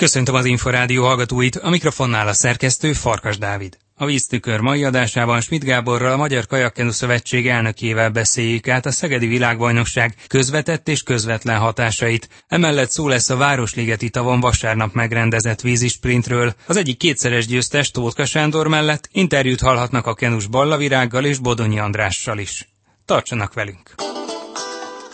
Köszöntöm 0.00 0.34
az 0.34 0.44
Inforádió 0.44 1.04
hallgatóit, 1.04 1.56
a 1.56 1.70
mikrofonnál 1.70 2.28
a 2.28 2.32
szerkesztő 2.32 2.92
Farkas 2.92 3.38
Dávid. 3.38 3.76
A 3.96 4.04
víztükör 4.04 4.60
mai 4.60 4.84
adásában 4.84 5.40
Schmidt 5.40 5.64
Gáborral 5.64 6.12
a 6.12 6.16
Magyar 6.16 6.46
Kajakkenu 6.46 6.90
Szövetség 6.90 7.48
elnökével 7.48 8.10
beszéljük 8.10 8.68
át 8.68 8.86
a 8.86 8.90
Szegedi 8.90 9.26
Világbajnokság 9.26 10.14
közvetett 10.26 10.88
és 10.88 11.02
közvetlen 11.02 11.58
hatásait. 11.58 12.28
Emellett 12.48 12.90
szó 12.90 13.08
lesz 13.08 13.30
a 13.30 13.36
Városligeti 13.36 14.10
tavon 14.10 14.40
vasárnap 14.40 14.92
megrendezett 14.92 15.60
vízisprintről. 15.60 16.54
Az 16.66 16.76
egyik 16.76 16.96
kétszeres 16.96 17.46
győztes 17.46 17.90
Tótka 17.90 18.24
Sándor 18.24 18.68
mellett 18.68 19.08
interjút 19.12 19.60
hallhatnak 19.60 20.06
a 20.06 20.14
kenus 20.14 20.46
Ballavirággal 20.46 21.24
és 21.24 21.38
Bodonyi 21.38 21.78
Andrással 21.78 22.38
is. 22.38 22.68
Tartsanak 23.04 23.54
velünk! 23.54 23.94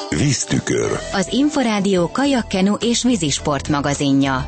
Víztükör. 0.08 0.98
Az 1.12 1.28
Inforádió 1.30 2.10
kajakkenu 2.10 2.74
és 2.74 3.02
vízisport 3.02 3.68
magazinja. 3.68 4.46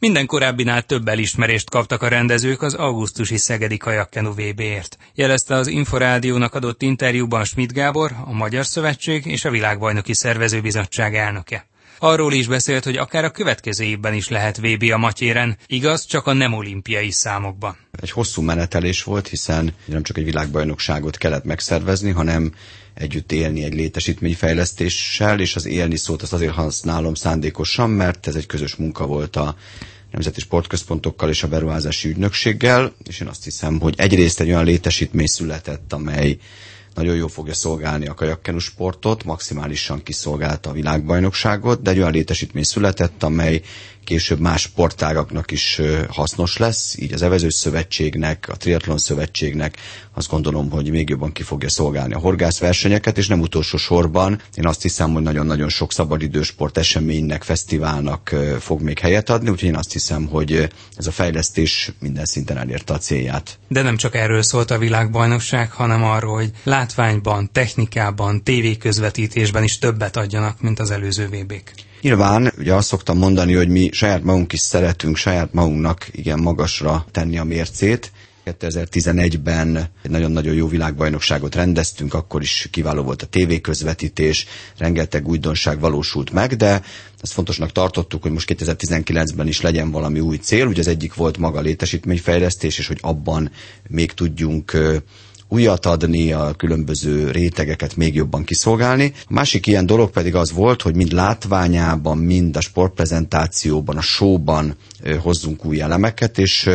Minden 0.00 0.26
korábbinál 0.26 0.82
több 0.82 1.08
elismerést 1.08 1.70
kaptak 1.70 2.02
a 2.02 2.08
rendezők 2.08 2.62
az 2.62 2.74
augusztusi 2.74 3.36
Szegedi 3.36 3.76
Kajakkenu 3.76 4.30
VB-ért, 4.30 4.96
jelezte 5.14 5.54
az 5.54 5.66
Inforádiónak 5.66 6.54
adott 6.54 6.82
interjúban 6.82 7.44
Schmidt 7.44 7.72
Gábor, 7.72 8.12
a 8.24 8.32
Magyar 8.32 8.66
Szövetség 8.66 9.26
és 9.26 9.44
a 9.44 9.50
Világbajnoki 9.50 10.14
Szervezőbizottság 10.14 11.14
elnöke. 11.16 11.66
Arról 11.98 12.32
is 12.32 12.46
beszélt, 12.46 12.84
hogy 12.84 12.96
akár 12.96 13.24
a 13.24 13.30
következő 13.30 13.84
évben 13.84 14.14
is 14.14 14.28
lehet 14.28 14.56
VB 14.56 14.82
a 14.92 14.96
Matyéren, 14.96 15.56
igaz, 15.66 16.04
csak 16.06 16.26
a 16.26 16.32
nem 16.32 16.52
olimpiai 16.52 17.10
számokban. 17.10 17.76
Egy 18.00 18.10
hosszú 18.10 18.42
menetelés 18.42 19.02
volt, 19.02 19.28
hiszen 19.28 19.72
nem 19.84 20.02
csak 20.02 20.18
egy 20.18 20.24
világbajnokságot 20.24 21.16
kellett 21.16 21.44
megszervezni, 21.44 22.10
hanem 22.10 22.52
együtt 22.94 23.32
élni 23.32 23.64
egy 23.64 23.74
létesítményfejlesztéssel, 23.74 25.40
és 25.40 25.56
az 25.56 25.66
élni 25.66 25.96
szót 25.96 26.22
azt 26.22 26.32
azért 26.32 26.52
használom 26.54 27.14
szándékosan, 27.14 27.90
mert 27.90 28.26
ez 28.26 28.34
egy 28.34 28.46
közös 28.46 28.74
munka 28.76 29.06
volt 29.06 29.36
a 29.36 29.56
nemzeti 30.10 30.40
sportközpontokkal 30.40 31.28
és 31.28 31.42
a 31.42 31.48
beruházási 31.48 32.08
ügynökséggel, 32.08 32.92
és 33.08 33.20
én 33.20 33.28
azt 33.28 33.44
hiszem, 33.44 33.80
hogy 33.80 33.94
egyrészt 33.96 34.40
egy 34.40 34.48
olyan 34.48 34.64
létesítmény 34.64 35.26
született, 35.26 35.92
amely 35.92 36.36
nagyon 36.94 37.16
jól 37.16 37.28
fogja 37.28 37.54
szolgálni 37.54 38.06
a 38.06 38.14
kajakkenu 38.14 38.58
sportot, 38.58 39.24
maximálisan 39.24 40.02
kiszolgálta 40.02 40.70
a 40.70 40.72
világbajnokságot, 40.72 41.82
de 41.82 41.90
egy 41.90 41.98
olyan 41.98 42.12
létesítmény 42.12 42.62
született, 42.62 43.22
amely 43.22 43.62
később 44.10 44.40
más 44.40 44.60
sportágaknak 44.60 45.50
is 45.50 45.80
hasznos 46.08 46.56
lesz, 46.56 46.96
így 46.98 47.12
az 47.12 47.22
Evezős 47.22 47.54
Szövetségnek, 47.54 48.48
a 48.48 48.56
Triathlon 48.56 48.98
Szövetségnek 48.98 49.76
azt 50.14 50.28
gondolom, 50.28 50.70
hogy 50.70 50.90
még 50.90 51.08
jobban 51.08 51.32
ki 51.32 51.42
fogja 51.42 51.68
szolgálni 51.68 52.14
a 52.14 52.18
horgászversenyeket, 52.18 53.18
és 53.18 53.26
nem 53.26 53.40
utolsó 53.40 53.76
sorban 53.76 54.40
én 54.54 54.66
azt 54.66 54.82
hiszem, 54.82 55.12
hogy 55.12 55.22
nagyon-nagyon 55.22 55.68
sok 55.68 55.92
szabadidősport 55.92 56.78
eseménynek, 56.78 57.42
fesztiválnak 57.42 58.34
fog 58.60 58.80
még 58.80 58.98
helyet 58.98 59.30
adni, 59.30 59.50
úgyhogy 59.50 59.68
én 59.68 59.76
azt 59.76 59.92
hiszem, 59.92 60.26
hogy 60.26 60.68
ez 60.96 61.06
a 61.06 61.10
fejlesztés 61.12 61.92
minden 62.00 62.24
szinten 62.24 62.58
elérte 62.58 62.92
a 62.92 62.98
célját. 62.98 63.58
De 63.68 63.82
nem 63.82 63.96
csak 63.96 64.14
erről 64.14 64.42
szólt 64.42 64.70
a 64.70 64.78
világbajnokság, 64.78 65.70
hanem 65.70 66.04
arról, 66.04 66.34
hogy 66.34 66.50
látványban, 66.64 67.50
technikában, 67.52 68.42
tévéközvetítésben 68.42 69.62
is 69.62 69.78
többet 69.78 70.16
adjanak, 70.16 70.60
mint 70.60 70.78
az 70.78 70.90
előző 70.90 71.26
VB-k. 71.26 71.88
Nyilván, 72.00 72.52
ugye 72.58 72.74
azt 72.74 72.88
szoktam 72.88 73.18
mondani, 73.18 73.54
hogy 73.54 73.68
mi 73.68 73.88
saját 73.92 74.22
magunk 74.22 74.52
is 74.52 74.60
szeretünk 74.60 75.16
saját 75.16 75.52
magunknak 75.52 76.08
igen 76.12 76.38
magasra 76.40 77.06
tenni 77.10 77.38
a 77.38 77.44
mércét, 77.44 78.12
2011-ben 78.44 79.76
egy 80.02 80.10
nagyon-nagyon 80.10 80.54
jó 80.54 80.68
világbajnokságot 80.68 81.54
rendeztünk, 81.54 82.14
akkor 82.14 82.42
is 82.42 82.68
kiváló 82.70 83.02
volt 83.02 83.22
a 83.22 83.26
tévéközvetítés, 83.26 84.46
rengeteg 84.78 85.28
újdonság 85.28 85.80
valósult 85.80 86.30
meg, 86.30 86.56
de 86.56 86.82
ezt 87.20 87.32
fontosnak 87.32 87.72
tartottuk, 87.72 88.22
hogy 88.22 88.32
most 88.32 88.54
2019-ben 88.54 89.48
is 89.48 89.60
legyen 89.60 89.90
valami 89.90 90.20
új 90.20 90.36
cél. 90.36 90.66
Ugye 90.66 90.80
az 90.80 90.88
egyik 90.88 91.14
volt 91.14 91.38
maga 91.38 91.60
létesítményfejlesztés, 91.60 92.78
és 92.78 92.86
hogy 92.86 92.98
abban 93.00 93.50
még 93.88 94.12
tudjunk 94.12 94.76
újat 95.52 95.86
adni, 95.86 96.32
a 96.32 96.54
különböző 96.56 97.30
rétegeket 97.30 97.96
még 97.96 98.14
jobban 98.14 98.44
kiszolgálni. 98.44 99.12
A 99.16 99.32
másik 99.32 99.66
ilyen 99.66 99.86
dolog 99.86 100.10
pedig 100.10 100.34
az 100.34 100.52
volt, 100.52 100.82
hogy 100.82 100.94
mind 100.94 101.12
látványában, 101.12 102.18
mind 102.18 102.56
a 102.56 102.60
sportprezentációban, 102.60 103.96
a 103.96 104.00
showban 104.00 104.74
hozzunk 105.22 105.64
új 105.64 105.80
elemeket, 105.80 106.38
és 106.38 106.68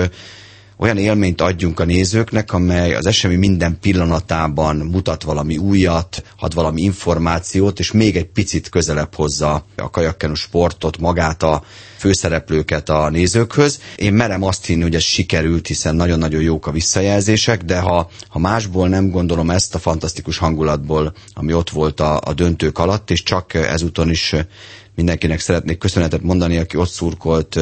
olyan 0.78 0.97
élményt 0.97 1.41
adjunk 1.41 1.80
a 1.80 1.86
nézőknek, 1.86 2.53
amely 2.53 2.94
az 2.94 3.06
esemény 3.06 3.40
minden 3.40 3.78
pillanatában 3.81 4.75
mutat 4.75 5.24
valami 5.24 5.58
újat, 5.58 6.24
ad 6.40 6.53
valami 6.53 6.81
információt, 6.81 7.80
és 7.80 7.91
még 7.91 8.16
egy 8.16 8.25
picit 8.25 8.69
közelebb 8.69 9.16
hozza 9.16 9.66
a 9.75 9.90
kajakkenu 9.90 10.34
sportot, 10.34 10.97
magát 10.97 11.44
a 11.44 11.64
főszereplőket 11.97 12.90
a 12.90 13.09
nézőkhöz. 13.09 13.80
Én 13.96 14.14
merem 14.14 14.44
azt 14.44 14.66
hinni, 14.66 14.81
hogy 14.81 14.96
ez 14.96 15.02
sikerült, 15.03 15.68
hiszen 15.68 15.96
nagyon-nagyon 15.96 16.41
jók 16.41 16.68
a 16.68 16.72
visszajelzések, 16.72 17.64
de 17.64 17.80
ha, 17.80 18.09
ha 18.28 18.40
másból 18.40 18.88
nem 18.88 19.09
gondolom 19.09 19.50
ezt 19.50 19.75
a 19.75 19.80
fantasztikus 19.80 20.38
hangulatból, 20.38 21.14
ami 21.34 21.53
ott 21.53 21.69
volt 21.69 22.00
a, 22.00 22.22
a 22.25 22.34
döntők 22.34 22.78
alatt, 22.78 23.12
és 23.12 23.24
csak 23.24 23.53
ezúton 23.53 24.09
is 24.09 24.35
mindenkinek 24.95 25.39
szeretnék 25.39 25.78
köszönetet 25.78 26.22
mondani, 26.22 26.57
aki 26.57 26.78
ott 26.78 26.89
szurkolt 26.89 27.59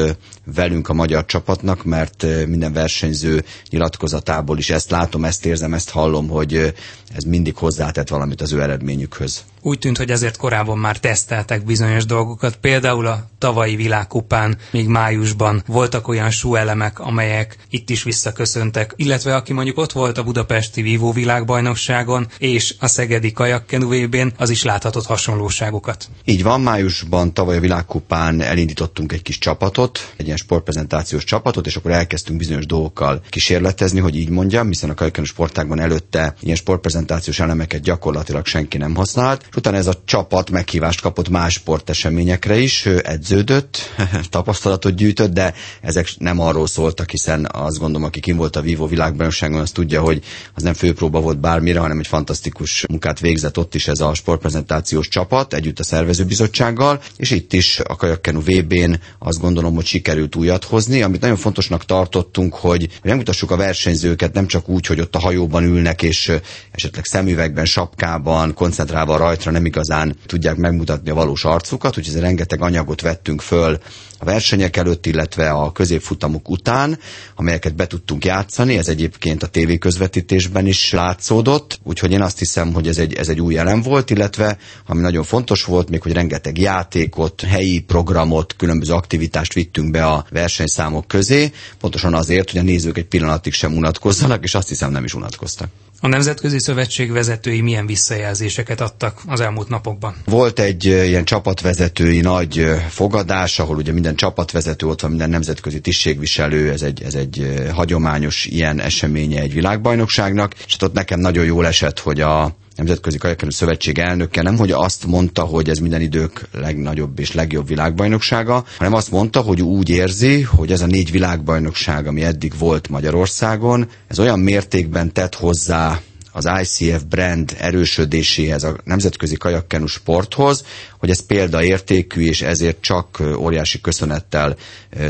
velünk 0.54 0.88
a 0.88 0.92
magyar 0.94 1.24
csapatnak, 1.24 1.84
mert 1.84 2.26
minden 2.46 2.72
versenyző 2.72 3.44
nyilatkozatából 3.70 4.58
is 4.58 4.70
ezt 4.70 4.90
látom, 4.90 5.24
ezt 5.24 5.46
érzem, 5.46 5.74
ezt 5.74 5.90
hallom, 5.90 6.28
hogy 6.28 6.74
ez 7.14 7.24
mindig 7.24 7.56
hozzátett 7.56 8.08
valamit 8.08 8.40
az 8.40 8.52
ő 8.52 8.62
eredményükhöz. 8.62 9.44
Úgy 9.66 9.78
tűnt, 9.78 9.96
hogy 9.96 10.10
azért 10.10 10.36
korábban 10.36 10.78
már 10.78 10.98
teszteltek 10.98 11.64
bizonyos 11.64 12.04
dolgokat, 12.04 12.56
például 12.56 13.06
a 13.06 13.28
tavalyi 13.38 13.76
világkupán, 13.76 14.56
még 14.70 14.86
májusban 14.86 15.62
voltak 15.66 16.08
olyan 16.08 16.30
súlyelemek, 16.30 16.98
amelyek 16.98 17.56
itt 17.70 17.90
is 17.90 18.02
visszaköszöntek, 18.02 18.92
illetve 18.96 19.34
aki 19.34 19.52
mondjuk 19.52 19.78
ott 19.78 19.92
volt 19.92 20.18
a 20.18 20.22
budapesti 20.22 20.82
vívó 20.82 21.12
világbajnokságon 21.12 22.26
és 22.38 22.74
a 22.80 22.86
szegedi 22.86 23.32
kajakkenu 23.32 23.88
az 24.36 24.50
is 24.50 24.62
láthatott 24.62 25.06
hasonlóságokat. 25.06 26.08
Így 26.24 26.42
van, 26.42 26.60
májusban 26.60 27.34
tavaly 27.34 27.56
a 27.56 27.60
világkupán 27.60 28.40
elindítottunk 28.40 29.12
egy 29.12 29.22
kis 29.22 29.38
csapatot, 29.38 30.12
egy 30.16 30.24
ilyen 30.24 30.36
sportprezentációs 30.36 31.24
csapatot, 31.24 31.66
és 31.66 31.76
akkor 31.76 31.90
elkezdtünk 31.90 32.38
bizonyos 32.38 32.66
dolgokkal 32.66 33.22
kísérletezni, 33.28 34.00
hogy 34.00 34.16
így 34.16 34.28
mondjam, 34.28 34.66
hiszen 34.66 34.90
a 34.90 34.94
kajakkenu 34.94 35.26
sportágban 35.26 35.80
előtte 35.80 36.34
ilyen 36.40 36.56
sportprezentációs 36.56 37.40
elemeket 37.40 37.82
gyakorlatilag 37.82 38.46
senki 38.46 38.76
nem 38.76 38.94
használt, 38.94 39.52
utána 39.56 39.76
ez 39.76 39.86
a 39.86 40.02
csapat 40.04 40.50
meghívást 40.50 41.00
kapott 41.00 41.28
más 41.28 41.52
sporteseményekre 41.52 42.56
is, 42.58 42.86
edződött, 42.86 43.78
tapasztalatot 44.30 44.94
gyűjtött, 44.94 45.32
de 45.32 45.54
ezek 45.80 46.08
nem 46.18 46.40
arról 46.40 46.66
szóltak, 46.66 47.10
hiszen 47.10 47.48
azt 47.52 47.78
gondolom, 47.78 48.06
aki 48.06 48.20
kim 48.20 48.36
volt 48.36 48.56
a 48.56 48.60
Vivo 48.60 48.86
világbajnokságon, 48.86 49.60
az 49.60 49.70
tudja, 49.70 50.00
hogy 50.00 50.22
az 50.54 50.62
nem 50.62 50.74
főpróba 50.74 51.20
volt 51.20 51.40
bármire, 51.40 51.78
hanem 51.78 51.98
egy 51.98 52.06
fantasztikus 52.06 52.86
munkát 52.88 53.20
végzett 53.20 53.58
ott 53.58 53.74
is 53.74 53.88
ez 53.88 54.00
a 54.00 54.14
sportprezentációs 54.14 55.08
csapat, 55.08 55.54
együtt 55.54 55.78
a 55.78 55.84
szervezőbizottsággal, 55.84 57.00
és 57.16 57.30
itt 57.30 57.52
is 57.52 57.80
a 57.84 57.96
Kajakkenu 57.96 58.40
VB-n 58.40 58.94
azt 59.18 59.40
gondolom, 59.40 59.74
hogy 59.74 59.86
sikerült 59.86 60.36
újat 60.36 60.64
hozni, 60.64 61.02
amit 61.02 61.20
nagyon 61.20 61.36
fontosnak 61.36 61.84
tartottunk, 61.84 62.54
hogy 62.54 62.88
megmutassuk 63.02 63.50
a 63.50 63.56
versenyzőket 63.56 64.32
nem 64.32 64.46
csak 64.46 64.68
úgy, 64.68 64.86
hogy 64.86 65.00
ott 65.00 65.14
a 65.14 65.18
hajóban 65.18 65.64
ülnek, 65.64 66.02
és 66.02 66.32
esetleg 66.70 67.04
szemüvegben, 67.04 67.64
sapkában, 67.64 68.54
koncentrálva 68.54 69.16
rajta 69.16 69.43
rajtra 69.44 69.52
nem 69.52 69.66
igazán 69.66 70.16
tudják 70.26 70.56
megmutatni 70.56 71.10
a 71.10 71.14
valós 71.14 71.44
arcukat, 71.44 71.98
úgyhogy 71.98 72.20
rengeteg 72.20 72.62
anyagot 72.62 73.00
vettünk 73.00 73.40
föl 73.40 73.78
a 74.24 74.30
versenyek 74.30 74.76
előtt, 74.76 75.06
illetve 75.06 75.50
a 75.50 75.72
középfutamok 75.72 76.48
után, 76.48 76.98
amelyeket 77.34 77.74
be 77.74 77.86
tudtunk 77.86 78.24
játszani, 78.24 78.76
ez 78.76 78.88
egyébként 78.88 79.42
a 79.42 79.46
tévé 79.46 79.78
közvetítésben 79.78 80.66
is 80.66 80.92
látszódott, 80.92 81.78
úgyhogy 81.82 82.12
én 82.12 82.22
azt 82.22 82.38
hiszem, 82.38 82.72
hogy 82.72 82.88
ez 82.88 82.98
egy, 82.98 83.14
ez 83.14 83.28
egy 83.28 83.40
új 83.40 83.58
elem 83.58 83.82
volt, 83.82 84.10
illetve 84.10 84.58
ami 84.86 85.00
nagyon 85.00 85.24
fontos 85.24 85.64
volt, 85.64 85.90
még 85.90 86.02
hogy 86.02 86.12
rengeteg 86.12 86.58
játékot, 86.58 87.40
helyi 87.40 87.80
programot, 87.80 88.54
különböző 88.56 88.92
aktivitást 88.92 89.52
vittünk 89.52 89.90
be 89.90 90.06
a 90.06 90.24
versenyszámok 90.30 91.06
közé, 91.06 91.52
pontosan 91.80 92.14
azért, 92.14 92.50
hogy 92.50 92.60
a 92.60 92.62
nézők 92.62 92.98
egy 92.98 93.06
pillanatig 93.06 93.52
sem 93.52 93.76
unatkozzanak, 93.76 94.44
és 94.44 94.54
azt 94.54 94.68
hiszem 94.68 94.90
nem 94.90 95.04
is 95.04 95.14
unatkoztak. 95.14 95.68
A 96.04 96.08
Nemzetközi 96.08 96.58
Szövetség 96.58 97.12
vezetői 97.12 97.60
milyen 97.60 97.86
visszajelzéseket 97.86 98.80
adtak 98.80 99.20
az 99.26 99.40
elmúlt 99.40 99.68
napokban? 99.68 100.14
Volt 100.24 100.58
egy 100.58 100.84
ilyen 100.84 101.24
csapatvezetői 101.24 102.20
nagy 102.20 102.66
fogadás, 102.88 103.58
ahol 103.58 103.76
ugye 103.76 103.92
minden 103.92 104.13
csapatvezető 104.14 104.86
ott 104.86 105.00
van, 105.00 105.10
minden 105.10 105.30
nemzetközi 105.30 105.80
tisztségviselő, 105.80 106.70
ez 106.70 106.82
egy, 106.82 107.02
ez 107.02 107.14
egy 107.14 107.62
hagyományos 107.72 108.46
ilyen 108.46 108.80
eseménye 108.80 109.40
egy 109.40 109.52
világbajnokságnak, 109.52 110.54
és 110.66 110.76
ott 110.80 110.92
nekem 110.92 111.20
nagyon 111.20 111.44
jól 111.44 111.66
esett, 111.66 111.98
hogy 111.98 112.20
a 112.20 112.56
Nemzetközi 112.76 113.18
Kajakkenu 113.18 113.50
Szövetség 113.50 113.98
elnöke 113.98 114.42
nem, 114.42 114.56
hogy 114.56 114.70
azt 114.70 115.06
mondta, 115.06 115.42
hogy 115.42 115.68
ez 115.68 115.78
minden 115.78 116.00
idők 116.00 116.48
legnagyobb 116.52 117.18
és 117.18 117.32
legjobb 117.32 117.68
világbajnoksága, 117.68 118.64
hanem 118.78 118.94
azt 118.94 119.10
mondta, 119.10 119.40
hogy 119.40 119.62
úgy 119.62 119.88
érzi, 119.88 120.42
hogy 120.42 120.72
ez 120.72 120.80
a 120.80 120.86
négy 120.86 121.10
világbajnokság, 121.10 122.06
ami 122.06 122.22
eddig 122.24 122.52
volt 122.58 122.88
Magyarországon, 122.88 123.88
ez 124.08 124.18
olyan 124.18 124.38
mértékben 124.38 125.12
tett 125.12 125.34
hozzá 125.34 126.00
az 126.36 126.48
ICF 126.60 127.02
brand 127.02 127.56
erősödéséhez, 127.58 128.64
a 128.64 128.76
nemzetközi 128.84 129.36
kajakkenu 129.36 129.86
sporthoz, 129.86 130.64
hogy 130.98 131.10
ez 131.10 131.26
példaértékű, 131.26 132.26
és 132.26 132.42
ezért 132.42 132.80
csak 132.80 133.22
óriási 133.36 133.80
köszönettel 133.80 134.56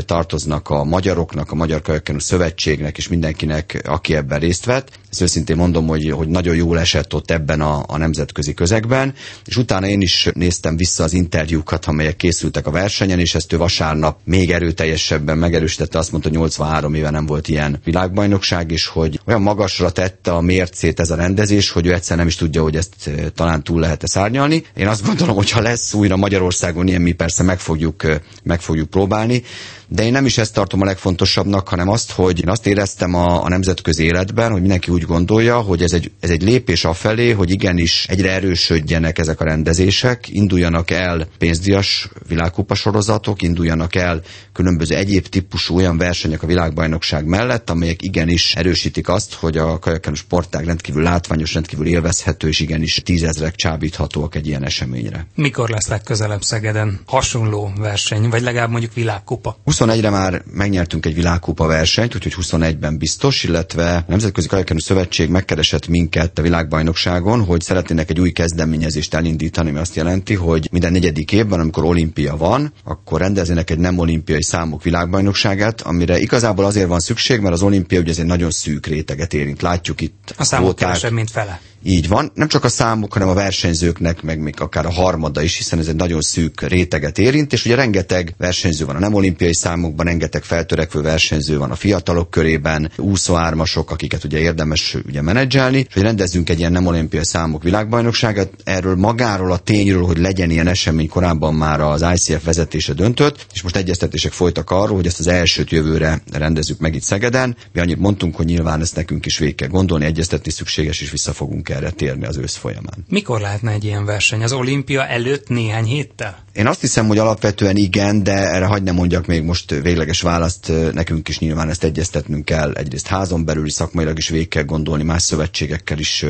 tartoznak 0.05 0.69
a 0.69 0.83
magyaroknak, 0.83 1.51
a 1.51 1.55
Magyar 1.55 1.81
Kajakkenu 1.81 2.19
Szövetségnek 2.19 2.97
és 2.97 3.07
mindenkinek, 3.07 3.81
aki 3.85 4.15
ebben 4.15 4.39
részt 4.39 4.65
vett. 4.65 4.89
Ezt 5.11 5.21
őszintén 5.21 5.55
mondom, 5.55 5.87
hogy, 5.87 6.11
hogy 6.11 6.27
nagyon 6.27 6.55
jól 6.55 6.79
esett 6.79 7.13
ott 7.13 7.31
ebben 7.31 7.61
a, 7.61 7.83
a 7.87 7.97
nemzetközi 7.97 8.53
közegben, 8.53 9.13
és 9.45 9.57
utána 9.57 9.87
én 9.87 10.01
is 10.01 10.29
néztem 10.33 10.77
vissza 10.77 11.03
az 11.03 11.13
interjúkat, 11.13 11.85
amelyek 11.85 12.15
készültek 12.15 12.67
a 12.67 12.71
versenyen, 12.71 13.19
és 13.19 13.35
ezt 13.35 13.53
ő 13.53 13.57
vasárnap 13.57 14.19
még 14.23 14.51
erőteljesebben 14.51 15.37
megerősítette, 15.37 15.97
azt 15.97 16.11
mondta, 16.11 16.29
hogy 16.29 16.37
83 16.37 16.93
éve 16.93 17.09
nem 17.09 17.25
volt 17.25 17.47
ilyen 17.47 17.79
világbajnokság, 17.83 18.71
és 18.71 18.87
hogy 18.87 19.19
olyan 19.25 19.41
magasra 19.41 19.91
tette 19.91 20.31
a 20.31 20.41
mércét 20.41 20.99
ez 20.99 21.09
a 21.09 21.14
rendezés, 21.15 21.69
hogy 21.69 21.85
ő 21.85 21.93
egyszer 21.93 22.17
nem 22.17 22.27
is 22.27 22.35
tudja, 22.35 22.61
hogy 22.61 22.75
ezt 22.75 23.09
talán 23.35 23.63
túl 23.63 23.79
lehet-e 23.79 24.07
szárnyalni. 24.07 24.63
Én 24.75 24.87
azt 24.87 25.05
gondolom, 25.05 25.35
hogy 25.35 25.49
ha 25.49 25.61
lesz 25.61 25.93
újra 25.93 26.15
Magyarországon 26.15 26.87
ilyen, 26.87 27.01
mi 27.01 27.11
persze 27.11 27.43
meg 27.43 27.59
fogjuk, 27.59 28.03
meg 28.43 28.61
fogjuk 28.61 28.89
próbálni, 28.89 29.43
de 29.87 30.03
én 30.03 30.11
nem 30.11 30.25
is 30.25 30.37
ezt 30.37 30.53
tartom 30.53 30.81
a 30.81 30.85
legfontosabbnak, 30.85 31.67
hanem 31.67 31.89
azt, 31.89 32.11
hogy 32.11 32.39
én 32.41 32.49
azt 32.49 32.67
éreztem 32.67 33.13
a, 33.13 33.43
a 33.43 33.49
nemzetközi 33.49 34.03
életben, 34.03 34.51
hogy 34.51 34.61
mindenki 34.61 34.91
úgy 34.91 35.03
gondolja, 35.03 35.59
hogy 35.59 35.81
ez 35.81 35.91
egy, 35.91 36.11
ez 36.19 36.29
egy 36.29 36.43
lépés 36.43 36.85
afelé, 36.85 37.31
hogy 37.31 37.51
igenis 37.51 38.05
egyre 38.09 38.31
erősödjenek 38.31 39.17
ezek 39.17 39.39
a 39.39 39.43
rendezések, 39.43 40.29
induljanak 40.29 40.91
el 40.91 41.27
pénzdias 41.37 42.09
világkupa 42.27 42.75
sorozatok, 42.75 43.41
induljanak 43.41 43.95
el 43.95 44.21
különböző 44.53 44.95
egyéb 44.95 45.27
típusú 45.27 45.75
olyan 45.75 45.97
versenyek 45.97 46.43
a 46.43 46.47
világbajnokság 46.47 47.25
mellett, 47.25 47.69
amelyek 47.69 48.01
igenis 48.01 48.55
erősítik 48.55 49.09
azt, 49.09 49.33
hogy 49.33 49.57
a 49.57 49.79
kajakenus 49.79 50.19
sportág 50.19 50.65
rendkívül 50.65 51.03
látványos, 51.03 51.53
rendkívül 51.53 51.87
élvezhető, 51.87 52.47
és 52.47 52.59
igenis 52.59 53.01
tízezrek 53.03 53.55
csábíthatóak 53.55 54.35
egy 54.35 54.47
ilyen 54.47 54.63
eseményre. 54.63 55.27
Mikor 55.35 55.69
lesz 55.69 55.87
legközelebb 55.87 56.41
Szegeden 56.41 56.99
hasonló 57.05 57.71
verseny, 57.77 58.29
vagy 58.29 58.41
legalább 58.41 58.69
mondjuk 58.69 58.93
világkupa? 58.93 59.57
21-re 59.75 60.09
már 60.09 60.43
megnyertünk 60.53 61.05
egy 61.05 61.13
világkupa 61.13 61.67
versenyt, 61.67 62.15
úgyhogy 62.15 62.35
21-ben 62.41 62.97
biztos, 62.97 63.43
illetve 63.43 63.95
a 63.95 64.03
Nemzetközi 64.07 64.47
Kajakenő 64.47 64.79
Szövetség 64.79 65.29
megkeresett 65.29 65.87
minket 65.87 66.39
a 66.39 66.41
világbajnokságon, 66.41 67.43
hogy 67.43 67.61
szeretnének 67.61 68.09
egy 68.09 68.19
új 68.19 68.31
kezdeményezést 68.31 69.13
elindítani, 69.13 69.69
ami 69.69 69.79
azt 69.79 69.95
jelenti, 69.95 70.33
hogy 70.33 70.67
minden 70.71 70.91
negyedik 70.91 71.31
évben, 71.31 71.59
amikor 71.59 71.83
olimpia 71.83 72.37
van, 72.37 72.73
akkor 72.83 73.19
rendeznének 73.19 73.69
egy 73.69 73.79
nem 73.79 73.97
olimpiai 73.97 74.43
számok 74.43 74.83
világbajnokságát, 74.83 75.81
amire 75.81 76.19
igazából 76.19 76.65
azért 76.65 76.87
van 76.87 76.99
szükség, 76.99 77.39
mert 77.39 77.53
az 77.53 77.61
olimpia 77.61 77.99
ugye 77.99 78.13
egy 78.17 78.25
nagyon 78.25 78.51
szűk 78.51 78.85
réteget 78.85 79.33
érint. 79.33 79.61
Látjuk 79.61 80.01
itt. 80.01 80.33
A 80.37 80.43
számok 80.43 80.75
kevesebb, 80.75 81.11
mint 81.11 81.31
fele. 81.31 81.61
Így 81.87 82.07
van. 82.07 82.31
Nem 82.33 82.47
csak 82.47 82.63
a 82.63 82.69
számok, 82.69 83.13
hanem 83.13 83.27
a 83.27 83.33
versenyzőknek, 83.33 84.21
meg 84.21 84.39
még 84.39 84.61
akár 84.61 84.85
a 84.85 84.91
harmada 84.91 85.41
is, 85.41 85.57
hiszen 85.57 85.79
ez 85.79 85.87
egy 85.87 85.95
nagyon 85.95 86.21
szűk 86.21 86.61
réteget 86.61 87.17
érint, 87.17 87.53
és 87.53 87.65
ugye 87.65 87.75
rengeteg 87.75 88.33
versenyző 88.37 88.85
van 88.85 88.95
a 88.95 88.99
nem 88.99 89.13
olimpiai 89.13 89.53
számokban, 89.65 90.05
rengeteg 90.05 90.43
feltörekvő 90.43 91.01
versenyző 91.01 91.57
van 91.57 91.71
a 91.71 91.75
fiatalok 91.75 92.29
körében, 92.29 92.91
úszóármasok, 92.97 93.91
akiket 93.91 94.23
ugye 94.23 94.39
érdemes 94.39 94.97
ugye 95.05 95.21
menedzselni, 95.21 95.77
és 95.87 95.93
hogy 95.93 96.03
rendezzünk 96.03 96.49
egy 96.49 96.59
ilyen 96.59 96.71
nem 96.71 96.85
olimpiai 96.85 97.25
számok 97.25 97.63
világbajnokságát, 97.63 98.49
erről 98.63 98.95
magáról 98.95 99.51
a 99.51 99.57
tényről, 99.57 100.05
hogy 100.05 100.17
legyen 100.17 100.49
ilyen 100.49 100.67
esemény 100.67 101.09
korábban 101.09 101.53
már 101.53 101.81
az 101.81 102.05
ICF 102.13 102.43
vezetése 102.43 102.93
döntött, 102.93 103.47
és 103.53 103.61
most 103.61 103.75
egyeztetések 103.75 104.31
folytak 104.31 104.71
arról, 104.71 104.95
hogy 104.95 105.05
ezt 105.05 105.19
az 105.19 105.27
elsőt 105.27 105.71
jövőre 105.71 106.21
rendezzük 106.31 106.79
meg 106.79 106.95
itt 106.95 107.03
Szegeden. 107.03 107.55
Mi 107.73 107.79
annyit 107.79 107.99
mondtunk, 107.99 108.35
hogy 108.35 108.45
nyilván 108.45 108.81
ezt 108.81 108.95
nekünk 108.95 109.25
is 109.25 109.37
végig 109.37 109.55
kell 109.55 109.67
gondolni, 109.67 110.05
egyeztetni 110.05 110.51
szükséges, 110.51 111.01
és 111.01 111.11
vissza 111.11 111.33
fogunk 111.33 111.69
erre 111.69 111.89
térni 111.89 112.25
az 112.25 112.37
ősz 112.37 112.55
folyamán. 112.55 113.05
Mikor 113.09 113.39
lehetne 113.41 113.71
egy 113.71 113.83
ilyen 113.83 114.05
verseny? 114.05 114.43
Az 114.43 114.51
olimpia 114.51 115.05
előtt 115.07 115.47
néhány 115.47 115.85
héttel? 115.85 116.44
Én 116.55 116.67
azt 116.67 116.81
hiszem, 116.81 117.07
hogy 117.07 117.17
alapvetően 117.17 117.75
igen, 117.75 118.23
de 118.23 118.31
erre 118.31 118.65
hagyd 118.65 118.83
nem 118.83 118.95
mondjak 118.95 119.25
még 119.25 119.43
most 119.43 119.69
végleges 119.69 120.21
választ. 120.21 120.71
Nekünk 120.93 121.27
is 121.27 121.39
nyilván 121.39 121.69
ezt 121.69 121.83
egyeztetnünk 121.83 122.45
kell. 122.45 122.71
Egyrészt 122.71 123.07
házon 123.07 123.45
belül 123.45 123.65
is 123.65 123.73
szakmailag 123.73 124.17
is 124.17 124.29
végig 124.29 124.47
kell 124.47 124.63
gondolni, 124.63 125.03
más 125.03 125.21
szövetségekkel 125.23 125.97
is 125.99 126.25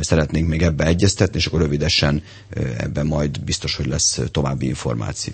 szeretnénk 0.00 0.48
még 0.48 0.62
ebbe 0.62 0.84
egyeztetni, 0.84 1.38
és 1.38 1.46
akkor 1.46 1.60
rövidesen 1.60 2.22
ebben 2.76 3.06
majd 3.06 3.40
biztos, 3.40 3.76
hogy 3.76 3.86
lesz 3.86 4.20
további 4.30 4.66
információ. 4.66 5.32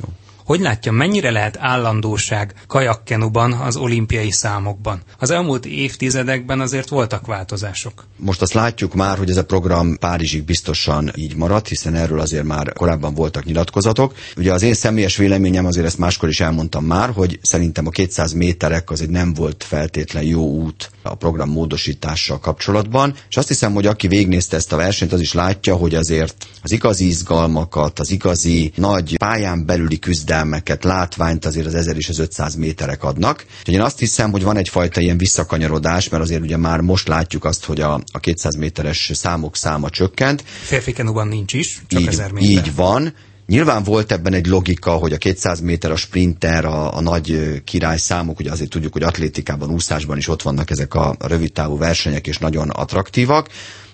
Hogy 0.50 0.60
látja, 0.60 0.92
mennyire 0.92 1.30
lehet 1.30 1.56
állandóság 1.60 2.54
kajakkenuban 2.66 3.52
az 3.52 3.76
olimpiai 3.76 4.30
számokban? 4.30 5.02
Az 5.18 5.30
elmúlt 5.30 5.66
évtizedekben 5.66 6.60
azért 6.60 6.88
voltak 6.88 7.26
változások. 7.26 8.04
Most 8.16 8.42
azt 8.42 8.52
látjuk 8.52 8.94
már, 8.94 9.18
hogy 9.18 9.30
ez 9.30 9.36
a 9.36 9.44
program 9.44 9.96
Párizsig 9.98 10.44
biztosan 10.44 11.10
így 11.14 11.36
maradt, 11.36 11.68
hiszen 11.68 11.94
erről 11.94 12.20
azért 12.20 12.44
már 12.44 12.72
korábban 12.72 13.14
voltak 13.14 13.44
nyilatkozatok. 13.44 14.14
Ugye 14.36 14.52
az 14.52 14.62
én 14.62 14.74
személyes 14.74 15.16
véleményem, 15.16 15.66
azért 15.66 15.86
ezt 15.86 15.98
máskor 15.98 16.28
is 16.28 16.40
elmondtam 16.40 16.84
már, 16.84 17.10
hogy 17.10 17.38
szerintem 17.42 17.86
a 17.86 17.90
200 17.90 18.32
méterek 18.32 18.90
az 18.90 19.00
egy 19.00 19.10
nem 19.10 19.34
volt 19.34 19.64
feltétlen 19.64 20.24
jó 20.24 20.42
út 20.42 20.90
a 21.02 21.14
program 21.14 21.50
módosítással 21.50 22.38
kapcsolatban, 22.38 23.14
és 23.28 23.36
azt 23.36 23.48
hiszem, 23.48 23.72
hogy 23.72 23.86
aki 23.86 24.08
végnézte 24.08 24.56
ezt 24.56 24.72
a 24.72 24.76
versenyt, 24.76 25.12
az 25.12 25.20
is 25.20 25.32
látja, 25.32 25.74
hogy 25.76 25.94
azért 25.94 26.46
az 26.62 26.72
igazi 26.72 27.06
izgalmakat, 27.06 27.98
az 27.98 28.10
igazi 28.10 28.72
nagy 28.74 29.16
pályán 29.16 29.66
belüli 29.66 29.98
küzdelmeket, 29.98 30.84
látványt 30.84 31.44
azért 31.44 31.66
az 31.66 31.74
1000 31.74 31.96
és 31.96 32.08
az 32.08 32.18
500 32.18 32.54
méterek 32.54 33.04
adnak. 33.04 33.44
Úgyhogy 33.58 33.74
én 33.74 33.80
azt 33.80 33.98
hiszem, 33.98 34.30
hogy 34.30 34.42
van 34.42 34.56
egyfajta 34.56 35.00
ilyen 35.00 35.18
visszakanyarodás, 35.18 36.08
mert 36.08 36.22
azért 36.22 36.42
ugye 36.42 36.56
már 36.56 36.80
most 36.80 37.08
látjuk 37.08 37.44
azt, 37.44 37.64
hogy 37.64 37.80
a, 37.80 38.00
a 38.12 38.18
200 38.18 38.54
méteres 38.54 39.10
számok 39.14 39.56
száma 39.56 39.90
csökkent. 39.90 40.44
Férfi 40.62 40.92
kenuban 40.92 41.28
nincs 41.28 41.52
is, 41.52 41.82
csak 41.86 42.00
így, 42.00 42.06
1000 42.06 42.32
méter. 42.32 42.50
Így 42.50 42.74
van, 42.74 43.14
Nyilván 43.50 43.82
volt 43.82 44.12
ebben 44.12 44.32
egy 44.32 44.46
logika, 44.46 44.90
hogy 44.90 45.12
a 45.12 45.16
200 45.16 45.60
méter 45.60 45.90
a 45.90 45.96
sprinter, 45.96 46.64
a, 46.64 46.96
a 46.96 47.00
nagy 47.00 47.60
király 47.64 47.96
számok, 47.96 48.38
ugye 48.38 48.50
azért 48.50 48.70
tudjuk, 48.70 48.92
hogy 48.92 49.02
atlétikában, 49.02 49.70
úszásban 49.70 50.16
is 50.16 50.28
ott 50.28 50.42
vannak 50.42 50.70
ezek 50.70 50.94
a 50.94 51.16
rövidtávú 51.18 51.78
versenyek, 51.78 52.26
és 52.26 52.38
nagyon 52.38 52.68
attraktívak. 52.68 53.48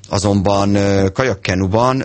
Azonban 0.08 0.76
kajakkenuban 1.12 2.04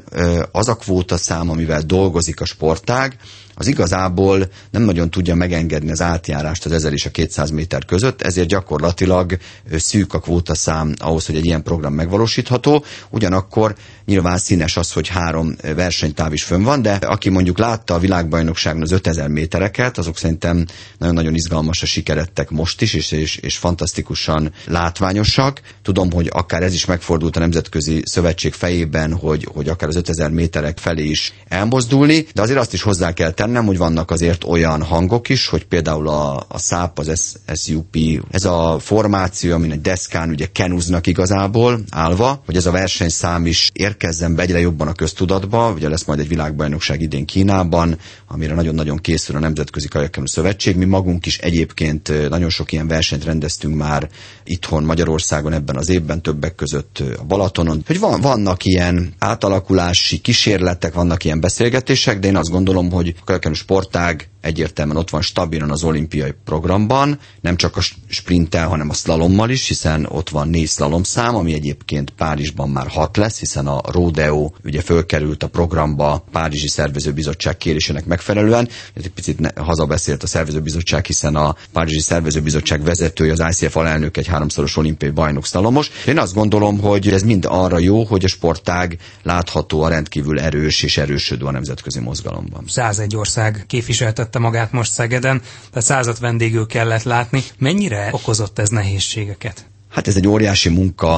az 0.52 0.68
a 0.68 0.76
kvóta 0.76 1.18
szám, 1.18 1.50
amivel 1.50 1.82
dolgozik 1.82 2.42
a 2.42 2.46
sportág, 2.46 3.18
az 3.56 3.68
igazából 3.68 4.50
nem 4.72 4.82
nagyon 4.82 5.10
tudja 5.10 5.36
megengedni 5.36 5.92
az 5.92 6.02
átjárást 6.02 6.66
az 6.66 6.72
1000 6.72 6.94
és 6.94 7.06
a 7.06 7.10
200 7.10 7.50
méter 7.50 7.86
között, 7.86 8.22
ezért 8.22 8.48
gyakorlatilag 8.48 9.38
szűk 9.76 10.14
a 10.14 10.20
kvótaszám 10.20 10.94
ahhoz, 10.98 11.26
hogy 11.26 11.36
egy 11.36 11.46
ilyen 11.46 11.64
program 11.64 11.94
megvalósítható. 11.94 12.84
Ugyanakkor 13.10 13.76
nyilván 14.06 14.38
színes 14.38 14.78
az, 14.78 14.92
hogy 14.92 15.08
három 15.08 15.56
versenytáv 15.76 16.34
is 16.34 16.44
fönn 16.44 16.64
van, 16.64 16.82
de 16.82 16.94
aki 16.94 17.30
mondjuk 17.30 17.58
látta 17.58 17.94
a 17.94 18.00
világbajnokságon 18.00 18.82
az 18.82 18.92
5000 18.92 19.28
métereket, 19.28 19.98
azok 19.98 20.18
szerintem 20.18 20.66
nagyon-nagyon 20.98 21.36
izgalmas 21.36 21.82
a 21.82 21.86
sikerettek 21.86 22.50
most 22.50 22.82
is, 22.82 22.94
és, 22.94 23.12
és, 23.12 23.36
és 23.36 23.58
fantasztikusan 23.58 24.54
látványosak. 24.66 25.62
Tudom, 25.82 26.12
hogy 26.12 26.30
akár 26.34 26.64
ez 26.64 26.74
is 26.74 26.86
megfordult 26.86 27.36
a 27.36 27.40
Nemzetközi 27.40 28.02
Szövetség 28.06 28.54
fejében, 28.54 29.14
hogy, 29.14 29.48
hogy 29.54 29.68
akár 29.70 29.90
az 29.90 29.96
5000 29.96 30.30
méterek 30.30 30.78
felé 30.78 31.04
is 31.04 31.34
elmozdulni, 31.48 32.28
de 32.34 32.42
azért 32.42 32.60
azt 32.60 32.74
is 32.74 32.82
hozzá 32.82 33.14
kell 33.14 33.32
tennem, 33.42 33.66
hogy 33.66 33.78
vannak 33.78 34.12
azért 34.12 34.44
olyan 34.44 34.84
hangok 34.84 35.30
is, 35.30 35.48
hogy 35.48 35.66
például 35.66 36.08
a, 36.08 36.36
a 36.48 36.60
SAP, 36.60 37.00
az 37.00 37.38
SUP, 37.56 37.98
ez 38.32 38.46
a 38.46 38.78
formáció, 38.80 39.54
amin 39.54 39.72
egy 39.72 39.82
deszkán 39.82 40.30
ugye 40.30 40.46
kenuznak 40.52 41.08
igazából 41.08 41.80
állva, 41.90 42.42
hogy 42.46 42.56
ez 42.56 42.66
a 42.66 42.72
versenyszám 42.72 43.46
is 43.46 43.70
érkezzen 43.74 44.36
be 44.36 44.42
egyre 44.42 44.60
jobban 44.60 44.88
a 44.88 44.94
köztudatba, 44.94 45.72
ugye 45.72 45.90
lesz 45.90 46.06
majd 46.06 46.20
egy 46.20 46.28
világbajnokság 46.28 47.02
idén 47.02 47.26
Kínában, 47.26 47.98
amire 48.28 48.54
nagyon-nagyon 48.54 48.98
készül 48.98 49.36
a 49.36 49.40
Nemzetközi 49.40 49.88
Kajakkenú 49.88 50.26
Szövetség. 50.26 50.76
Mi 50.76 50.86
magunk 50.86 51.26
is 51.26 51.38
egyébként 51.38 52.30
nagyon 52.30 52.50
sok 52.50 52.72
ilyen 52.72 52.88
versenyt 52.88 53.24
rendeztünk 53.24 53.76
már 53.76 54.10
itthon 54.44 54.84
Magyarországon 54.84 55.54
ebben 55.54 55.76
az 55.76 55.90
évben, 55.90 56.22
többek 56.22 56.56
között 56.56 57.04
a 57.20 57.24
Balatonon. 57.24 57.84
Hogy 57.88 58.00
van, 58.00 58.22
vannak 58.22 58.66
ilyen 58.66 59.14
átalakulási 59.20 60.18
kísérletek, 60.18 60.94
vannak 60.94 61.24
ilyen 61.24 61.40
beszélgetések, 61.40 62.20
de 62.20 62.28
én 62.28 62.36
azt 62.36 62.50
gondolom, 62.50 62.92
hogy 62.92 63.16
kajakkenú 63.32 63.56
sportág 63.56 64.31
egyértelműen 64.42 64.98
ott 64.98 65.10
van 65.10 65.22
stabilan 65.22 65.72
az 65.72 65.84
olimpiai 65.84 66.34
programban, 66.46 67.20
nem 67.42 67.56
csak 67.56 67.78
a 67.78 67.82
sprinttel, 68.08 68.68
hanem 68.68 68.90
a 68.90 68.94
slalommal 68.94 69.50
is, 69.50 69.68
hiszen 69.68 70.06
ott 70.10 70.30
van 70.30 70.50
négy 70.50 70.70
szám, 71.02 71.36
ami 71.36 71.54
egyébként 71.54 72.10
Párizsban 72.10 72.70
már 72.70 72.88
hat 72.88 73.18
lesz, 73.18 73.40
hiszen 73.40 73.68
a 73.68 73.82
Rodeo 73.92 74.52
ugye 74.64 74.82
fölkerült 74.82 75.44
a 75.44 75.48
programba 75.48 76.26
Párizsi 76.32 76.68
Szervezőbizottság 76.68 77.58
kérésének 77.58 78.06
megfelelően. 78.06 78.70
Egy 78.94 79.10
picit 79.10 79.54
hazabeszélt 79.60 80.24
a 80.24 80.28
Szervezőbizottság, 80.28 81.06
hiszen 81.06 81.36
a 81.36 81.56
Párizsi 81.72 82.00
Szervezőbizottság 82.00 82.84
vezetője, 82.84 83.32
az 83.32 83.46
ICF 83.50 83.76
alelnök 83.76 84.18
egy 84.18 84.28
háromszoros 84.28 84.78
olimpiai 84.78 85.12
bajnok 85.12 85.46
szlalomos. 85.46 85.92
Én 86.08 86.18
azt 86.18 86.34
gondolom, 86.34 86.80
hogy 86.80 87.08
ez 87.08 87.22
mind 87.22 87.46
arra 87.50 87.78
jó, 87.80 88.04
hogy 88.04 88.24
a 88.24 88.28
sportág 88.28 88.98
látható 89.24 89.82
a 89.82 89.90
rendkívül 89.90 90.40
erős 90.40 90.84
és 90.84 90.98
erősödő 90.98 91.46
a 91.46 91.52
nemzetközi 91.52 92.00
mozgalomban. 92.00 92.64
101 92.68 93.16
ország 93.16 93.64
képviseltet 93.68 94.31
tette 94.32 94.44
magát 94.46 94.72
most 94.72 94.92
Szegeden, 94.92 95.42
tehát 95.70 95.88
százat 95.88 96.20
vendégül 96.20 96.66
kellett 96.66 97.04
látni. 97.04 97.44
Mennyire 97.58 98.10
okozott 98.12 98.60
ez 98.60 98.70
nehézségeket? 98.70 99.71
Hát 99.92 100.08
ez 100.08 100.16
egy 100.16 100.28
óriási 100.28 100.70
munka 100.70 101.16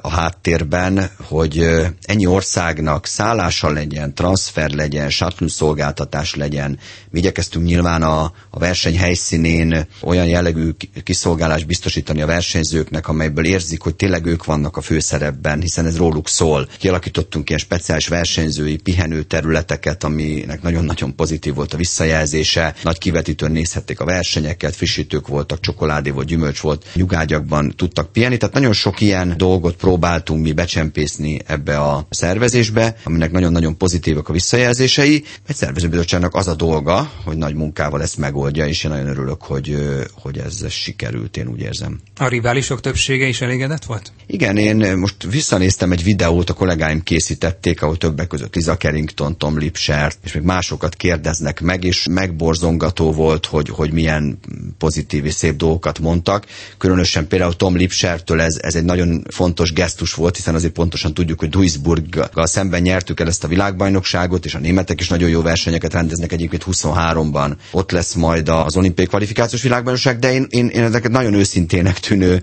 a 0.00 0.10
háttérben, 0.10 1.10
hogy 1.22 1.66
ennyi 2.02 2.26
országnak 2.26 3.06
szállása 3.06 3.70
legyen, 3.72 4.14
transfer 4.14 4.70
legyen, 4.70 5.10
shuttle 5.10 5.48
szolgáltatás 5.48 6.34
legyen. 6.34 6.78
Mi 7.10 7.18
igyekeztünk 7.18 7.64
nyilván 7.66 8.02
a, 8.02 8.32
a 8.50 8.58
verseny 8.58 8.98
helyszínén 8.98 9.86
olyan 10.02 10.26
jellegű 10.26 10.70
kiszolgálást 11.04 11.66
biztosítani 11.66 12.22
a 12.22 12.26
versenyzőknek, 12.26 13.08
amelyből 13.08 13.44
érzik, 13.44 13.80
hogy 13.82 13.96
tényleg 13.96 14.26
ők 14.26 14.44
vannak 14.44 14.76
a 14.76 14.80
főszerepben, 14.80 15.60
hiszen 15.60 15.86
ez 15.86 15.96
róluk 15.96 16.28
szól. 16.28 16.68
Kialakítottunk 16.78 17.48
ilyen 17.48 17.60
speciális 17.60 18.08
versenyzői 18.08 18.76
pihenő 18.76 19.22
területeket, 19.22 20.04
aminek 20.04 20.62
nagyon-nagyon 20.62 21.14
pozitív 21.14 21.54
volt 21.54 21.74
a 21.74 21.76
visszajelzése. 21.76 22.74
Nagy 22.82 22.98
kivetítőn 22.98 23.50
nézhették 23.50 24.00
a 24.00 24.04
versenyeket, 24.04 24.76
frissítők 24.76 25.28
voltak, 25.28 25.60
csokoládé 25.60 26.10
volt, 26.10 26.26
gyümölcs 26.26 26.60
volt, 26.60 26.86
nyugágyakban 26.94 27.72
tudtak 27.76 28.08
pihenni, 28.12 28.36
tehát 28.36 28.54
nagyon 28.54 28.72
sok 28.72 29.00
ilyen 29.00 29.34
dolgot 29.36 29.76
próbáltunk 29.76 30.42
mi 30.42 30.52
becsempészni 30.52 31.40
ebbe 31.46 31.78
a 31.78 32.06
szervezésbe, 32.10 32.96
aminek 33.04 33.30
nagyon-nagyon 33.30 33.76
pozitívak 33.76 34.28
a 34.28 34.32
visszajelzései. 34.32 35.24
Egy 35.46 35.56
szervezőbizottságnak 35.56 36.34
az 36.34 36.48
a 36.48 36.54
dolga, 36.54 37.10
hogy 37.24 37.36
nagy 37.36 37.54
munkával 37.54 38.02
ezt 38.02 38.16
megoldja, 38.16 38.66
és 38.66 38.84
én 38.84 38.90
nagyon 38.90 39.06
örülök, 39.06 39.42
hogy, 39.42 39.76
hogy 40.14 40.38
ez 40.38 40.70
sikerült, 40.70 41.36
én 41.36 41.48
úgy 41.48 41.60
érzem. 41.60 42.00
A 42.16 42.28
riválisok 42.28 42.80
többsége 42.80 43.26
is 43.26 43.40
elégedett 43.40 43.84
volt? 43.84 44.12
Igen, 44.26 44.56
én 44.56 44.96
most 44.96 45.14
visszanéztem 45.30 45.92
egy 45.92 46.02
videót, 46.04 46.50
a 46.50 46.54
kollégáim 46.54 47.02
készítették, 47.02 47.82
ahol 47.82 47.96
többek 47.96 48.26
között 48.26 48.54
Liza 48.54 48.76
Carrington, 48.76 49.38
Tom 49.38 49.58
Lipsert, 49.58 50.18
és 50.24 50.32
még 50.32 50.42
másokat 50.42 50.94
kérdeznek 50.94 51.60
meg, 51.60 51.84
és 51.84 52.06
megborzongató 52.10 53.12
volt, 53.12 53.46
hogy, 53.46 53.68
hogy 53.68 53.92
milyen 53.92 54.38
pozitív 54.78 55.24
és 55.24 55.34
szép 55.34 55.56
dolgokat 55.56 55.98
mondtak. 55.98 56.46
Különösen 56.78 57.26
például 57.26 57.56
Tom 57.56 57.76
Lipsertől 58.00 58.40
ez, 58.40 58.58
ez 58.62 58.74
egy 58.74 58.84
nagyon 58.84 59.24
fontos 59.30 59.72
gesztus 59.72 60.14
volt, 60.14 60.36
hiszen 60.36 60.54
azért 60.54 60.72
pontosan 60.72 61.14
tudjuk, 61.14 61.38
hogy 61.38 61.48
Duisburggal 61.48 62.46
szemben 62.46 62.82
nyertük 62.82 63.20
el 63.20 63.26
ezt 63.26 63.44
a 63.44 63.48
világbajnokságot, 63.48 64.44
és 64.44 64.54
a 64.54 64.58
németek 64.58 65.00
is 65.00 65.08
nagyon 65.08 65.28
jó 65.28 65.42
versenyeket 65.42 65.92
rendeznek 65.92 66.32
egyébként 66.32 66.64
23-ban. 66.66 67.56
Ott 67.70 67.90
lesz 67.90 68.14
majd 68.14 68.48
az 68.48 68.76
olimpiai 68.76 69.06
kvalifikációs 69.06 69.62
világbajnokság, 69.62 70.18
de 70.18 70.32
én, 70.32 70.46
én, 70.48 70.68
én 70.68 70.82
ezeket 70.82 71.10
nagyon 71.10 71.34
őszintének 71.34 71.98
tűnő 71.98 72.42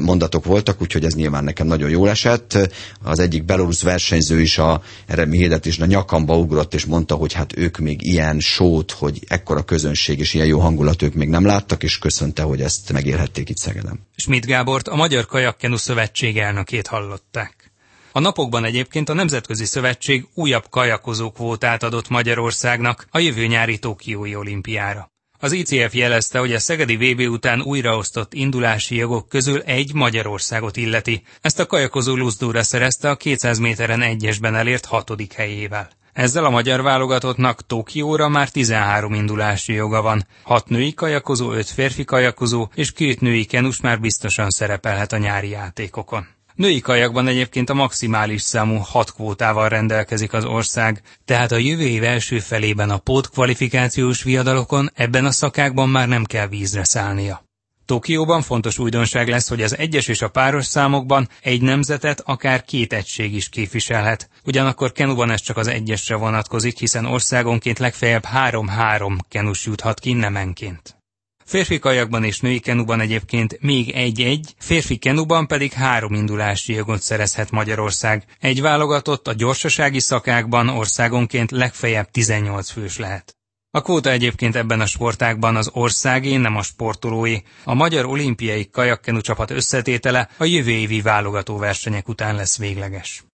mondatok 0.00 0.44
voltak, 0.44 0.82
úgyhogy 0.82 1.04
ez 1.04 1.14
nyilván 1.14 1.44
nekem 1.44 1.66
nagyon 1.66 1.90
jól 1.90 2.08
esett. 2.08 2.58
Az 3.02 3.18
egyik 3.18 3.44
belorusz 3.44 3.82
versenyző 3.82 4.40
is 4.40 4.58
a 4.58 4.82
Eremi 5.06 5.48
is 5.62 5.78
a 5.78 5.84
nyakamba 5.84 6.36
ugrott, 6.36 6.74
és 6.74 6.84
mondta, 6.84 7.14
hogy 7.14 7.32
hát 7.32 7.56
ők 7.56 7.78
még 7.78 8.02
ilyen 8.02 8.40
sót, 8.40 8.90
hogy 8.90 9.20
ekkora 9.28 9.62
közönség 9.62 10.18
és 10.18 10.34
ilyen 10.34 10.46
jó 10.46 10.58
hangulat 10.58 11.02
ők 11.02 11.14
még 11.14 11.28
nem 11.28 11.44
láttak, 11.44 11.82
és 11.82 11.98
köszönte, 11.98 12.42
hogy 12.42 12.60
ezt 12.60 12.92
megélhették 12.92 13.48
itt 13.48 13.56
Szegedem. 13.56 13.98
Schmidt 14.16 14.46
Gábort, 14.46 14.88
a 14.94 14.96
Magyar 14.96 15.26
Kajakkenu 15.26 15.76
Szövetség 15.76 16.38
elnökét 16.38 16.86
hallották. 16.86 17.72
A 18.12 18.20
napokban 18.20 18.64
egyébként 18.64 19.08
a 19.08 19.12
Nemzetközi 19.12 19.64
Szövetség 19.64 20.26
újabb 20.34 20.64
kajakozó 20.70 21.30
kvótát 21.30 21.82
adott 21.82 22.08
Magyarországnak 22.08 23.06
a 23.10 23.18
jövő 23.18 23.46
nyári 23.46 23.78
Tokiói 23.78 24.34
olimpiára. 24.34 25.10
Az 25.38 25.52
ICF 25.52 25.94
jelezte, 25.94 26.38
hogy 26.38 26.52
a 26.52 26.58
Szegedi 26.58 26.96
VB 26.96 27.20
után 27.20 27.62
újraosztott 27.62 28.34
indulási 28.34 28.96
jogok 28.96 29.28
közül 29.28 29.60
egy 29.62 29.94
Magyarországot 29.94 30.76
illeti. 30.76 31.22
Ezt 31.40 31.58
a 31.58 31.66
kajakozó 31.66 32.14
Luzdóra 32.14 32.62
szerezte 32.62 33.10
a 33.10 33.16
200 33.16 33.58
méteren 33.58 34.02
egyesben 34.02 34.54
elért 34.54 34.84
hatodik 34.84 35.32
helyével. 35.32 35.90
Ezzel 36.14 36.44
a 36.44 36.50
magyar 36.50 36.82
válogatottnak 36.82 37.66
Tokióra 37.66 38.28
már 38.28 38.48
13 38.48 39.14
indulási 39.14 39.72
joga 39.72 40.02
van. 40.02 40.26
Hat 40.42 40.68
női 40.68 40.94
kajakozó, 40.94 41.52
öt 41.52 41.68
férfi 41.68 42.04
kajakozó 42.04 42.68
és 42.74 42.92
két 42.92 43.20
női 43.20 43.44
kenus 43.44 43.80
már 43.80 44.00
biztosan 44.00 44.50
szerepelhet 44.50 45.12
a 45.12 45.18
nyári 45.18 45.48
játékokon. 45.48 46.26
Női 46.54 46.80
kajakban 46.80 47.26
egyébként 47.26 47.70
a 47.70 47.74
maximális 47.74 48.42
számú 48.42 48.76
hat 48.76 49.12
kvótával 49.12 49.68
rendelkezik 49.68 50.32
az 50.32 50.44
ország, 50.44 51.02
tehát 51.24 51.52
a 51.52 51.56
jövő 51.56 51.86
év 51.86 52.04
első 52.04 52.38
felében 52.38 52.90
a 52.90 52.98
pótkvalifikációs 52.98 54.22
viadalokon 54.22 54.90
ebben 54.94 55.24
a 55.24 55.30
szakákban 55.30 55.88
már 55.88 56.08
nem 56.08 56.24
kell 56.24 56.46
vízre 56.46 56.84
szállnia. 56.84 57.43
Tokióban 57.84 58.42
fontos 58.42 58.78
újdonság 58.78 59.28
lesz, 59.28 59.48
hogy 59.48 59.62
az 59.62 59.76
egyes 59.76 60.08
és 60.08 60.22
a 60.22 60.28
páros 60.28 60.64
számokban 60.66 61.28
egy 61.42 61.62
nemzetet 61.62 62.22
akár 62.24 62.64
két 62.64 62.92
egység 62.92 63.34
is 63.34 63.48
képviselhet. 63.48 64.28
Ugyanakkor 64.44 64.92
kenuban 64.92 65.30
ez 65.30 65.40
csak 65.40 65.56
az 65.56 65.66
egyesre 65.66 66.16
vonatkozik, 66.16 66.78
hiszen 66.78 67.04
országonként 67.04 67.78
legfeljebb 67.78 68.24
három-három 68.24 69.18
kenus 69.28 69.66
juthat 69.66 70.00
ki 70.00 70.12
nemenként. 70.12 70.96
Férfi 71.44 71.78
kajakban 71.78 72.24
és 72.24 72.40
női 72.40 72.58
kenuban 72.60 73.00
egyébként 73.00 73.60
még 73.60 73.90
egy-egy, 73.90 74.54
férfi 74.58 74.96
kenuban 74.96 75.46
pedig 75.46 75.72
három 75.72 76.14
indulási 76.14 76.72
jogot 76.72 77.02
szerezhet 77.02 77.50
Magyarország. 77.50 78.24
Egy 78.40 78.60
válogatott 78.60 79.28
a 79.28 79.32
gyorsasági 79.32 80.00
szakákban 80.00 80.68
országonként 80.68 81.50
legfeljebb 81.50 82.10
18 82.10 82.70
fős 82.70 82.98
lehet. 82.98 83.36
A 83.74 83.80
kvóta 83.80 84.10
egyébként 84.10 84.56
ebben 84.56 84.80
a 84.80 84.86
sportágban 84.86 85.56
az 85.56 85.70
országé, 85.72 86.36
nem 86.36 86.56
a 86.56 86.62
sportolói. 86.62 87.38
A 87.64 87.74
Magyar 87.74 88.04
Olimpiai 88.04 88.70
Kajakkenu 88.70 89.20
csapat 89.20 89.50
összetétele 89.50 90.28
a 90.36 90.44
jövő 90.44 90.70
évi 90.70 91.00
válogató 91.00 91.58
versenyek 91.58 92.08
után 92.08 92.34
lesz 92.34 92.58
végleges. 92.58 93.24